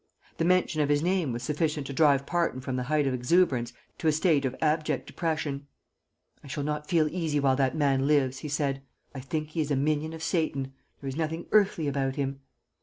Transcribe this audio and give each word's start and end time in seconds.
The 0.37 0.45
mention 0.45 0.81
of 0.81 0.89
his 0.89 1.03
name 1.03 1.31
was 1.31 1.43
sufficient 1.43 1.85
to 1.85 1.93
drive 1.93 2.25
Parton 2.25 2.59
from 2.59 2.75
the 2.75 2.81
height 2.89 3.05
of 3.05 3.13
exuberance 3.13 3.71
to 3.99 4.07
a 4.07 4.11
state 4.11 4.45
of 4.45 4.55
abject 4.59 5.05
depression. 5.05 5.67
"I 6.43 6.47
shall 6.47 6.63
not 6.63 6.87
feel 6.89 7.07
easy 7.11 7.39
while 7.39 7.55
that 7.57 7.75
man 7.77 8.07
lives," 8.07 8.39
he 8.39 8.49
said. 8.49 8.81
"I 9.13 9.19
think 9.19 9.49
he 9.49 9.61
is 9.61 9.69
a 9.69 9.75
minion 9.75 10.13
of 10.13 10.23
Satan. 10.23 10.73
There 11.01 11.07
is 11.07 11.17
nothing 11.17 11.45
earthly 11.51 11.87
about 11.87 12.15
him." 12.15 12.39